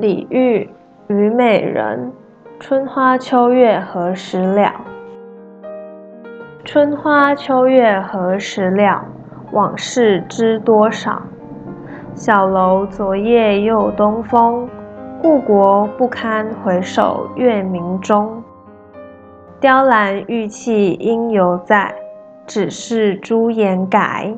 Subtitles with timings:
[0.00, 0.68] 李煜，
[1.08, 2.12] 虞美人，
[2.60, 4.72] 春花秋月何时了？
[6.62, 9.04] 春花秋月何时了？
[9.50, 11.20] 往事知多少？
[12.14, 14.68] 小楼昨夜又东风，
[15.20, 18.40] 故国不堪回首月明中。
[19.58, 21.92] 雕栏玉砌应犹在，
[22.46, 24.32] 只是朱颜改。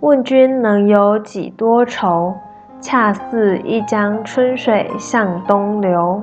[0.00, 2.34] 问君能有几多愁？
[2.80, 6.22] 恰似一江春水向东流。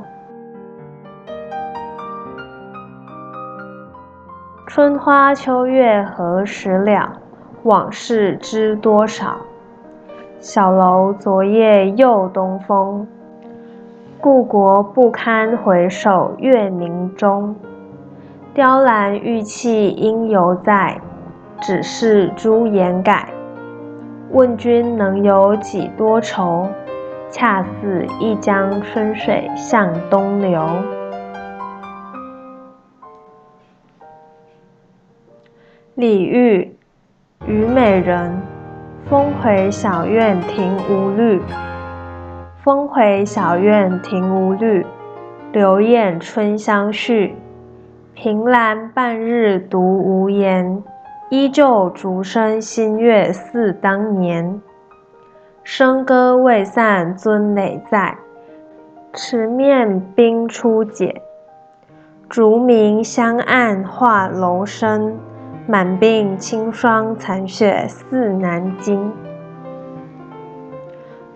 [4.68, 7.14] 春花秋月何时了？
[7.64, 9.36] 往事知多少？
[10.40, 13.08] 小楼昨夜又东风，
[14.20, 17.56] 故国不堪回首月明中。
[18.54, 21.00] 雕栏玉砌应犹在，
[21.62, 23.28] 只是朱颜改。
[24.34, 26.68] 问君能有几多愁？
[27.30, 30.68] 恰似一江春水向东流。
[35.94, 36.72] 李煜，
[37.46, 38.42] 虞美人。
[39.08, 41.40] 风回小院庭无绿，
[42.64, 44.84] 风回小院庭无绿，
[45.52, 47.36] 柳眼春相续。
[48.16, 50.84] 凭栏半日独无言。
[51.36, 54.62] 依旧竹声新月似当年，
[55.66, 58.16] 笙歌未散尊哪在？
[59.14, 61.24] 池面冰初解，
[62.30, 65.18] 竹鸣香暗画楼深。
[65.66, 69.12] 满鬓清霜残雪似南京。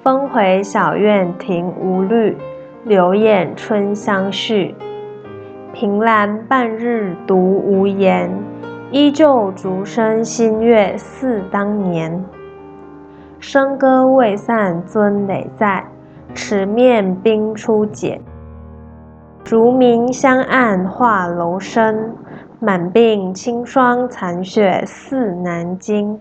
[0.04, 2.38] 风回小院庭无绿，
[2.84, 4.76] 柳眼春香续。
[5.74, 8.30] 凭栏半日独无言。
[8.90, 12.24] 依旧竹声新月似当年，
[13.42, 15.84] 笙歌未散尊哪在？
[16.34, 18.22] 池面冰初解，
[19.44, 22.16] 竹明香暗画楼深。
[22.60, 26.20] 满鬓清霜残雪似南京。